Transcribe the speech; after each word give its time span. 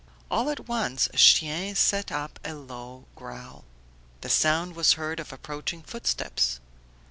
All 0.31 0.49
at 0.49 0.67
once 0.67 1.07
Chien 1.15 1.75
set 1.75 2.11
up 2.11 2.39
a 2.43 2.55
low 2.55 3.05
growl; 3.15 3.65
the 4.21 4.29
sound 4.29 4.75
was 4.75 4.93
heard 4.93 5.19
of 5.19 5.31
approaching 5.31 5.83
footsteps. 5.83 6.59